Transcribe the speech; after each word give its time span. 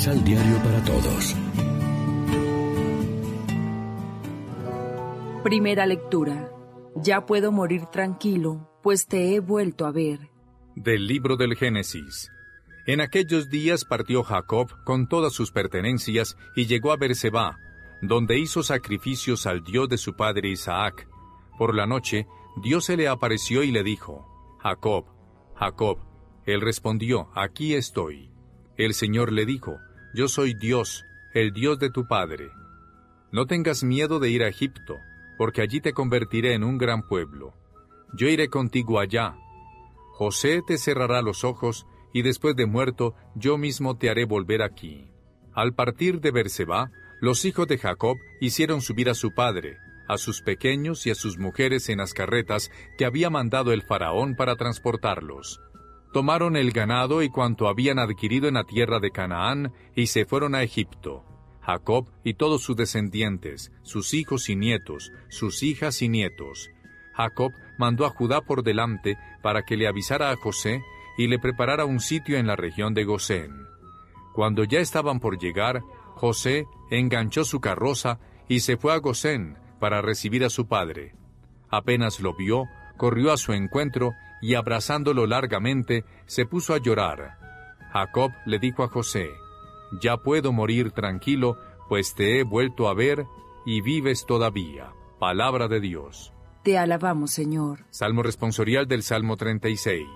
Misal 0.00 0.24
Diario 0.24 0.56
para 0.62 0.82
Todos. 0.82 1.36
Primera 5.42 5.84
lectura. 5.84 6.50
Ya 6.96 7.26
puedo 7.26 7.52
morir 7.52 7.84
tranquilo, 7.92 8.66
pues 8.82 9.06
te 9.06 9.34
he 9.34 9.40
vuelto 9.40 9.84
a 9.84 9.92
ver. 9.92 10.30
Del 10.74 11.06
libro 11.06 11.36
del 11.36 11.54
Génesis. 11.54 12.32
En 12.86 13.02
aquellos 13.02 13.50
días 13.50 13.84
partió 13.84 14.22
Jacob 14.22 14.70
con 14.86 15.06
todas 15.06 15.34
sus 15.34 15.52
pertenencias 15.52 16.34
y 16.56 16.64
llegó 16.64 16.92
a 16.92 16.96
Berseba, 16.96 17.58
donde 18.00 18.38
hizo 18.38 18.62
sacrificios 18.62 19.44
al 19.44 19.62
Dios 19.62 19.90
de 19.90 19.98
su 19.98 20.16
padre 20.16 20.48
Isaac. 20.48 21.06
Por 21.58 21.74
la 21.74 21.84
noche, 21.84 22.26
Dios 22.62 22.86
se 22.86 22.96
le 22.96 23.06
apareció 23.06 23.62
y 23.62 23.70
le 23.70 23.82
dijo, 23.82 24.26
Jacob, 24.62 25.04
Jacob. 25.56 25.98
Él 26.46 26.62
respondió, 26.62 27.28
Aquí 27.34 27.74
estoy. 27.74 28.30
El 28.78 28.94
Señor 28.94 29.30
le 29.30 29.44
dijo, 29.44 29.76
Yo 30.12 30.26
soy 30.26 30.54
Dios, 30.54 31.06
el 31.34 31.52
Dios 31.52 31.78
de 31.78 31.90
tu 31.90 32.08
padre. 32.08 32.50
No 33.30 33.46
tengas 33.46 33.84
miedo 33.84 34.18
de 34.18 34.30
ir 34.30 34.42
a 34.42 34.48
Egipto, 34.48 34.96
porque 35.38 35.62
allí 35.62 35.80
te 35.80 35.92
convertiré 35.92 36.54
en 36.54 36.64
un 36.64 36.78
gran 36.78 37.06
pueblo. 37.06 37.54
Yo 38.14 38.26
iré 38.26 38.48
contigo 38.48 38.98
allá. 38.98 39.36
José 40.14 40.62
te 40.66 40.78
cerrará 40.78 41.22
los 41.22 41.44
ojos, 41.44 41.86
y 42.12 42.22
después 42.22 42.56
de 42.56 42.66
muerto 42.66 43.14
yo 43.36 43.56
mismo 43.56 43.96
te 43.96 44.10
haré 44.10 44.24
volver 44.24 44.62
aquí. 44.62 45.12
Al 45.54 45.74
partir 45.74 46.20
de 46.20 46.32
Berseba, 46.32 46.90
los 47.20 47.44
hijos 47.44 47.68
de 47.68 47.78
Jacob 47.78 48.16
hicieron 48.40 48.80
subir 48.80 49.08
a 49.10 49.14
su 49.14 49.32
padre, 49.32 49.78
a 50.08 50.18
sus 50.18 50.42
pequeños 50.42 51.06
y 51.06 51.10
a 51.10 51.14
sus 51.14 51.38
mujeres 51.38 51.88
en 51.88 51.98
las 51.98 52.14
carretas 52.14 52.70
que 52.98 53.04
había 53.04 53.30
mandado 53.30 53.72
el 53.72 53.82
faraón 53.82 54.34
para 54.34 54.56
transportarlos. 54.56 55.60
Tomaron 56.12 56.56
el 56.56 56.72
ganado 56.72 57.22
y 57.22 57.30
cuanto 57.30 57.68
habían 57.68 57.98
adquirido 57.98 58.48
en 58.48 58.54
la 58.54 58.64
tierra 58.64 58.98
de 58.98 59.10
Canaán 59.10 59.72
y 59.94 60.06
se 60.06 60.24
fueron 60.24 60.54
a 60.54 60.62
Egipto. 60.62 61.24
Jacob 61.60 62.08
y 62.24 62.34
todos 62.34 62.62
sus 62.62 62.76
descendientes, 62.76 63.70
sus 63.82 64.12
hijos 64.14 64.48
y 64.48 64.56
nietos, 64.56 65.12
sus 65.28 65.62
hijas 65.62 66.02
y 66.02 66.08
nietos. 66.08 66.70
Jacob 67.14 67.52
mandó 67.78 68.06
a 68.06 68.10
Judá 68.10 68.40
por 68.40 68.62
delante 68.62 69.18
para 69.42 69.62
que 69.62 69.76
le 69.76 69.86
avisara 69.86 70.30
a 70.30 70.36
José 70.36 70.82
y 71.16 71.28
le 71.28 71.38
preparara 71.38 71.84
un 71.84 72.00
sitio 72.00 72.38
en 72.38 72.46
la 72.46 72.56
región 72.56 72.94
de 72.94 73.04
Gosén. 73.04 73.52
Cuando 74.32 74.64
ya 74.64 74.80
estaban 74.80 75.20
por 75.20 75.38
llegar, 75.38 75.82
José 76.14 76.66
enganchó 76.90 77.44
su 77.44 77.60
carroza 77.60 78.18
y 78.48 78.60
se 78.60 78.76
fue 78.76 78.92
a 78.92 78.98
Gosén 78.98 79.58
para 79.78 80.02
recibir 80.02 80.44
a 80.44 80.50
su 80.50 80.66
padre. 80.66 81.14
Apenas 81.68 82.20
lo 82.20 82.34
vio, 82.34 82.64
corrió 82.96 83.32
a 83.32 83.36
su 83.36 83.52
encuentro 83.52 84.12
y 84.40 84.54
abrazándolo 84.54 85.26
largamente, 85.26 86.04
se 86.26 86.46
puso 86.46 86.74
a 86.74 86.78
llorar. 86.78 87.38
Jacob 87.92 88.30
le 88.46 88.58
dijo 88.58 88.82
a 88.82 88.88
José, 88.88 89.30
Ya 90.00 90.16
puedo 90.16 90.52
morir 90.52 90.92
tranquilo, 90.92 91.58
pues 91.88 92.14
te 92.14 92.38
he 92.38 92.44
vuelto 92.44 92.88
a 92.88 92.94
ver 92.94 93.26
y 93.66 93.80
vives 93.82 94.24
todavía. 94.26 94.92
Palabra 95.18 95.68
de 95.68 95.80
Dios. 95.80 96.32
Te 96.62 96.78
alabamos, 96.78 97.30
Señor. 97.30 97.80
Salmo 97.90 98.22
responsorial 98.22 98.86
del 98.86 99.02
Salmo 99.02 99.36
36. 99.36 100.06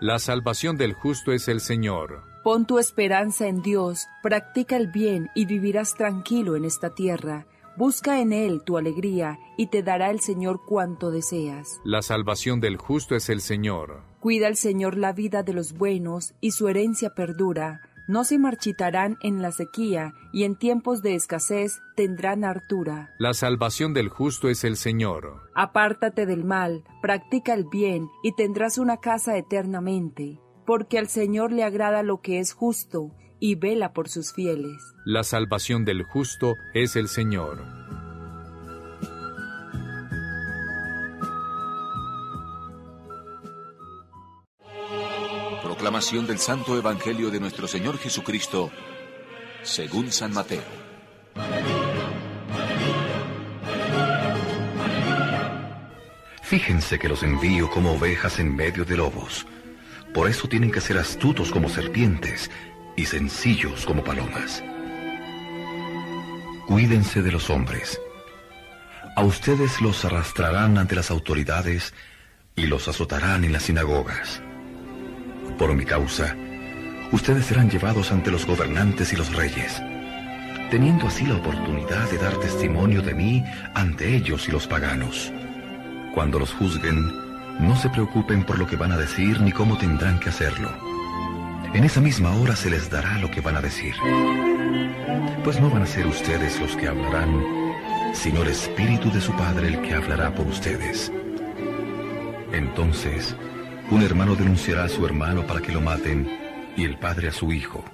La 0.00 0.18
salvación 0.18 0.76
del 0.76 0.94
justo 0.94 1.32
es 1.32 1.48
el 1.48 1.60
Señor. 1.60 2.22
Pon 2.42 2.66
tu 2.66 2.78
esperanza 2.78 3.46
en 3.46 3.62
Dios, 3.62 4.06
practica 4.22 4.76
el 4.76 4.88
bien 4.88 5.30
y 5.34 5.46
vivirás 5.46 5.94
tranquilo 5.94 6.54
en 6.54 6.64
esta 6.64 6.94
tierra. 6.94 7.46
Busca 7.76 8.20
en 8.20 8.32
Él 8.32 8.62
tu 8.64 8.78
alegría 8.78 9.38
y 9.58 9.66
te 9.66 9.82
dará 9.82 10.10
el 10.10 10.20
Señor 10.20 10.64
cuanto 10.64 11.10
deseas. 11.10 11.78
La 11.84 12.00
salvación 12.00 12.58
del 12.58 12.78
justo 12.78 13.14
es 13.14 13.28
el 13.28 13.42
Señor. 13.42 14.02
Cuida 14.20 14.48
el 14.48 14.56
Señor 14.56 14.96
la 14.96 15.12
vida 15.12 15.42
de 15.42 15.52
los 15.52 15.74
buenos 15.74 16.34
y 16.40 16.52
su 16.52 16.68
herencia 16.68 17.10
perdura. 17.10 17.82
No 18.08 18.24
se 18.24 18.38
marchitarán 18.38 19.18
en 19.20 19.42
la 19.42 19.52
sequía 19.52 20.14
y 20.32 20.44
en 20.44 20.56
tiempos 20.56 21.02
de 21.02 21.16
escasez 21.16 21.80
tendrán 21.96 22.44
hartura. 22.44 23.14
La 23.18 23.34
salvación 23.34 23.92
del 23.92 24.08
justo 24.08 24.48
es 24.48 24.64
el 24.64 24.78
Señor. 24.78 25.42
Apártate 25.54 26.24
del 26.24 26.44
mal, 26.44 26.82
practica 27.02 27.52
el 27.52 27.64
bien 27.64 28.08
y 28.22 28.32
tendrás 28.32 28.78
una 28.78 28.96
casa 28.96 29.36
eternamente, 29.36 30.40
porque 30.64 30.98
al 30.98 31.08
Señor 31.08 31.52
le 31.52 31.62
agrada 31.62 32.02
lo 32.02 32.22
que 32.22 32.38
es 32.38 32.54
justo 32.54 33.10
y 33.40 33.54
vela 33.54 33.92
por 33.92 34.08
sus 34.08 34.32
fieles. 34.32 34.82
La 35.04 35.22
salvación 35.22 35.84
del 35.84 36.02
justo 36.02 36.56
es 36.74 36.96
el 36.96 37.08
Señor. 37.08 37.64
Proclamación 45.62 46.26
del 46.26 46.38
Santo 46.38 46.76
Evangelio 46.76 47.30
de 47.30 47.40
nuestro 47.40 47.68
Señor 47.68 47.98
Jesucristo, 47.98 48.70
según 49.62 50.10
San 50.10 50.32
Mateo. 50.32 50.86
Fíjense 56.42 56.98
que 56.98 57.08
los 57.08 57.22
envío 57.24 57.68
como 57.68 57.92
ovejas 57.94 58.38
en 58.38 58.54
medio 58.54 58.84
de 58.84 58.96
lobos. 58.96 59.46
Por 60.14 60.30
eso 60.30 60.48
tienen 60.48 60.70
que 60.70 60.80
ser 60.80 60.96
astutos 60.96 61.50
como 61.50 61.68
serpientes 61.68 62.50
y 62.96 63.04
sencillos 63.04 63.84
como 63.84 64.02
palomas. 64.02 64.64
Cuídense 66.66 67.22
de 67.22 67.30
los 67.30 67.50
hombres. 67.50 68.00
A 69.14 69.22
ustedes 69.22 69.80
los 69.80 70.04
arrastrarán 70.04 70.78
ante 70.78 70.96
las 70.96 71.10
autoridades 71.10 71.94
y 72.56 72.66
los 72.66 72.88
azotarán 72.88 73.44
en 73.44 73.52
las 73.52 73.64
sinagogas. 73.64 74.42
Por 75.58 75.74
mi 75.74 75.84
causa, 75.84 76.34
ustedes 77.12 77.46
serán 77.46 77.70
llevados 77.70 78.10
ante 78.10 78.30
los 78.30 78.46
gobernantes 78.46 79.12
y 79.12 79.16
los 79.16 79.34
reyes, 79.34 79.80
teniendo 80.70 81.06
así 81.06 81.24
la 81.24 81.36
oportunidad 81.36 82.10
de 82.10 82.18
dar 82.18 82.36
testimonio 82.40 83.02
de 83.02 83.14
mí 83.14 83.44
ante 83.74 84.16
ellos 84.16 84.48
y 84.48 84.52
los 84.52 84.66
paganos. 84.66 85.32
Cuando 86.14 86.38
los 86.38 86.52
juzguen, 86.54 87.00
no 87.60 87.76
se 87.76 87.88
preocupen 87.90 88.44
por 88.44 88.58
lo 88.58 88.66
que 88.66 88.76
van 88.76 88.92
a 88.92 88.98
decir 88.98 89.40
ni 89.40 89.52
cómo 89.52 89.78
tendrán 89.78 90.18
que 90.18 90.30
hacerlo 90.30 90.85
en 91.74 91.84
esa 91.84 92.00
misma 92.00 92.34
hora 92.36 92.56
se 92.56 92.70
les 92.70 92.90
dará 92.90 93.18
lo 93.18 93.30
que 93.30 93.40
van 93.40 93.56
a 93.56 93.60
decir. 93.60 93.94
Pues 95.44 95.60
no 95.60 95.70
van 95.70 95.82
a 95.82 95.86
ser 95.86 96.06
ustedes 96.06 96.60
los 96.60 96.76
que 96.76 96.88
hablarán, 96.88 97.42
sino 98.12 98.42
el 98.42 98.48
Espíritu 98.48 99.10
de 99.10 99.20
su 99.20 99.32
Padre 99.32 99.68
el 99.68 99.82
que 99.82 99.94
hablará 99.94 100.34
por 100.34 100.46
ustedes. 100.46 101.12
Entonces, 102.52 103.36
un 103.90 104.02
hermano 104.02 104.34
denunciará 104.34 104.84
a 104.84 104.88
su 104.88 105.04
hermano 105.04 105.46
para 105.46 105.60
que 105.60 105.72
lo 105.72 105.80
maten, 105.80 106.28
y 106.76 106.84
el 106.84 106.98
padre 106.98 107.28
a 107.28 107.32
su 107.32 107.52
hijo, 107.52 107.84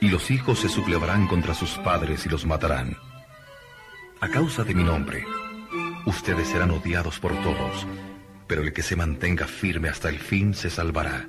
y 0.00 0.08
los 0.08 0.30
hijos 0.30 0.60
se 0.60 0.68
sublevarán 0.68 1.26
contra 1.28 1.54
sus 1.54 1.78
padres 1.78 2.26
y 2.26 2.28
los 2.28 2.44
matarán. 2.44 2.96
A 4.20 4.28
causa 4.28 4.64
de 4.64 4.74
mi 4.74 4.82
nombre, 4.82 5.24
ustedes 6.06 6.48
serán 6.48 6.70
odiados 6.70 7.20
por 7.20 7.32
todos, 7.42 7.86
pero 8.46 8.62
el 8.62 8.72
que 8.72 8.82
se 8.82 8.96
mantenga 8.96 9.46
firme 9.46 9.88
hasta 9.88 10.08
el 10.08 10.18
fin 10.18 10.54
se 10.54 10.70
salvará. 10.70 11.28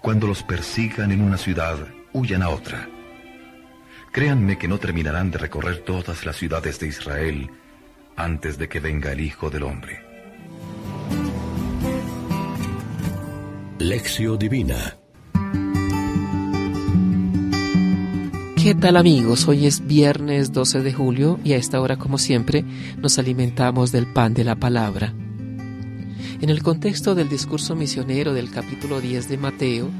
Cuando 0.00 0.26
los 0.26 0.42
persigan 0.42 1.12
en 1.12 1.20
una 1.20 1.36
ciudad, 1.36 1.76
huyan 2.12 2.42
a 2.42 2.50
otra. 2.50 2.88
Créanme 4.12 4.56
que 4.56 4.68
no 4.68 4.78
terminarán 4.78 5.30
de 5.30 5.38
recorrer 5.38 5.78
todas 5.78 6.24
las 6.24 6.36
ciudades 6.36 6.78
de 6.80 6.88
Israel 6.88 7.50
antes 8.16 8.58
de 8.58 8.68
que 8.68 8.80
venga 8.80 9.12
el 9.12 9.20
Hijo 9.20 9.50
del 9.50 9.64
Hombre. 9.64 10.00
Lección 13.78 14.38
Divina 14.38 14.98
¿Qué 18.62 18.74
tal 18.74 18.96
amigos? 18.96 19.46
Hoy 19.46 19.66
es 19.66 19.86
viernes 19.86 20.52
12 20.52 20.82
de 20.82 20.92
julio 20.92 21.38
y 21.44 21.52
a 21.52 21.56
esta 21.56 21.80
hora, 21.80 21.96
como 21.96 22.18
siempre, 22.18 22.64
nos 22.98 23.18
alimentamos 23.18 23.92
del 23.92 24.12
pan 24.12 24.34
de 24.34 24.44
la 24.44 24.56
palabra. 24.56 25.14
En 26.40 26.50
el 26.50 26.62
contexto 26.62 27.16
del 27.16 27.28
discurso 27.28 27.74
misionero 27.74 28.32
del 28.32 28.50
capítulo 28.52 29.00
10 29.00 29.28
de 29.28 29.38
Mateo, 29.38 29.90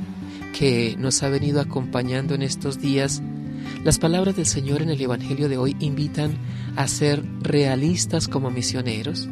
que 0.56 0.94
nos 0.96 1.24
ha 1.24 1.28
venido 1.28 1.60
acompañando 1.60 2.36
en 2.36 2.42
estos 2.42 2.78
días, 2.80 3.20
las 3.82 3.98
palabras 3.98 4.36
del 4.36 4.46
Señor 4.46 4.80
en 4.82 4.90
el 4.90 5.00
Evangelio 5.00 5.48
de 5.48 5.58
hoy 5.58 5.74
invitan 5.80 6.38
a 6.76 6.86
ser 6.86 7.24
realistas 7.40 8.28
como 8.28 8.50
misioneros, 8.50 9.28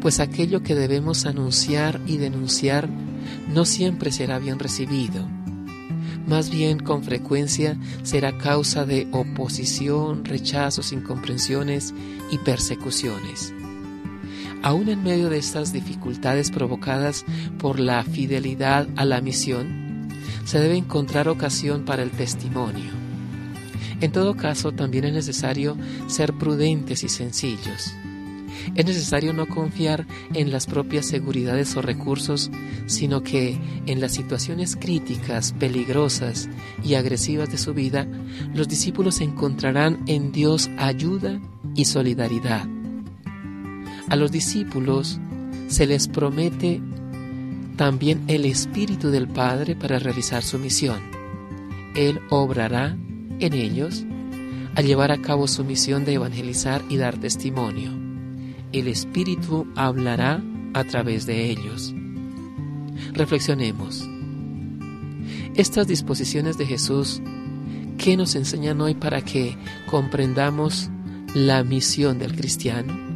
pues 0.00 0.20
aquello 0.20 0.62
que 0.62 0.74
debemos 0.74 1.26
anunciar 1.26 2.00
y 2.06 2.16
denunciar 2.16 2.88
no 3.52 3.66
siempre 3.66 4.10
será 4.10 4.38
bien 4.38 4.58
recibido. 4.58 5.28
Más 6.26 6.48
bien 6.48 6.78
con 6.78 7.04
frecuencia 7.04 7.76
será 8.04 8.38
causa 8.38 8.86
de 8.86 9.06
oposición, 9.12 10.24
rechazos, 10.24 10.92
incomprensiones 10.92 11.92
y 12.30 12.38
persecuciones. 12.38 13.52
Aún 14.62 14.88
en 14.88 15.02
medio 15.02 15.28
de 15.28 15.38
estas 15.38 15.72
dificultades 15.72 16.50
provocadas 16.50 17.24
por 17.58 17.80
la 17.80 18.04
fidelidad 18.04 18.86
a 18.96 19.04
la 19.04 19.20
misión, 19.20 20.08
se 20.44 20.60
debe 20.60 20.76
encontrar 20.76 21.28
ocasión 21.28 21.84
para 21.84 22.02
el 22.02 22.10
testimonio. 22.10 22.90
En 24.00 24.12
todo 24.12 24.36
caso, 24.36 24.72
también 24.72 25.04
es 25.04 25.12
necesario 25.12 25.76
ser 26.08 26.32
prudentes 26.34 27.04
y 27.04 27.08
sencillos. 27.08 27.94
Es 28.74 28.86
necesario 28.86 29.32
no 29.32 29.46
confiar 29.46 30.06
en 30.34 30.52
las 30.52 30.66
propias 30.66 31.06
seguridades 31.06 31.76
o 31.76 31.82
recursos, 31.82 32.50
sino 32.86 33.22
que 33.22 33.58
en 33.86 34.00
las 34.00 34.12
situaciones 34.12 34.76
críticas, 34.76 35.52
peligrosas 35.58 36.48
y 36.84 36.94
agresivas 36.94 37.50
de 37.50 37.58
su 37.58 37.74
vida, 37.74 38.06
los 38.54 38.68
discípulos 38.68 39.20
encontrarán 39.20 40.02
en 40.06 40.32
Dios 40.32 40.70
ayuda 40.78 41.40
y 41.74 41.84
solidaridad. 41.86 42.66
A 44.12 44.16
los 44.16 44.30
discípulos 44.30 45.18
se 45.68 45.86
les 45.86 46.06
promete 46.06 46.82
también 47.76 48.22
el 48.28 48.44
Espíritu 48.44 49.08
del 49.08 49.26
Padre 49.26 49.74
para 49.74 49.98
realizar 49.98 50.42
su 50.42 50.58
misión. 50.58 51.00
Él 51.96 52.20
obrará 52.28 52.94
en 53.40 53.54
ellos 53.54 54.04
al 54.74 54.84
llevar 54.84 55.12
a 55.12 55.22
cabo 55.22 55.48
su 55.48 55.64
misión 55.64 56.04
de 56.04 56.12
evangelizar 56.12 56.82
y 56.90 56.98
dar 56.98 57.16
testimonio. 57.16 57.90
El 58.72 58.88
Espíritu 58.88 59.66
hablará 59.76 60.44
a 60.74 60.84
través 60.84 61.24
de 61.24 61.48
ellos. 61.48 61.94
Reflexionemos. 63.14 64.06
Estas 65.54 65.88
disposiciones 65.88 66.58
de 66.58 66.66
Jesús, 66.66 67.22
¿qué 67.96 68.18
nos 68.18 68.34
enseñan 68.34 68.78
hoy 68.82 68.92
para 68.92 69.22
que 69.22 69.56
comprendamos 69.90 70.90
la 71.34 71.64
misión 71.64 72.18
del 72.18 72.36
cristiano? 72.36 73.11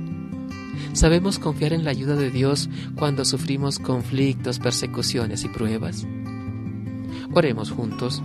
¿Sabemos 0.96 1.38
confiar 1.38 1.74
en 1.74 1.84
la 1.84 1.90
ayuda 1.90 2.16
de 2.16 2.30
Dios 2.30 2.70
cuando 2.94 3.26
sufrimos 3.26 3.78
conflictos, 3.78 4.58
persecuciones 4.58 5.44
y 5.44 5.48
pruebas? 5.48 6.06
Oremos 7.34 7.70
juntos. 7.70 8.22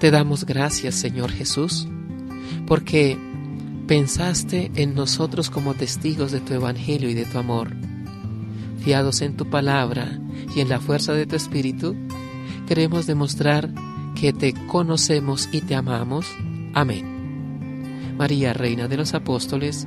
Te 0.00 0.10
damos 0.10 0.46
gracias, 0.46 0.94
Señor 0.94 1.32
Jesús, 1.32 1.86
porque 2.66 3.18
pensaste 3.86 4.70
en 4.74 4.94
nosotros 4.94 5.50
como 5.50 5.74
testigos 5.74 6.32
de 6.32 6.40
tu 6.40 6.54
Evangelio 6.54 7.10
y 7.10 7.14
de 7.14 7.26
tu 7.26 7.36
amor. 7.36 7.76
Fiados 8.78 9.20
en 9.20 9.36
tu 9.36 9.50
palabra 9.50 10.18
y 10.56 10.60
en 10.60 10.70
la 10.70 10.80
fuerza 10.80 11.12
de 11.12 11.26
tu 11.26 11.36
Espíritu, 11.36 11.94
queremos 12.66 13.06
demostrar 13.06 13.70
que 14.18 14.32
te 14.32 14.54
conocemos 14.66 15.50
y 15.52 15.60
te 15.60 15.74
amamos. 15.74 16.26
Amén. 16.72 18.14
María, 18.16 18.54
Reina 18.54 18.88
de 18.88 18.96
los 18.96 19.12
Apóstoles, 19.12 19.86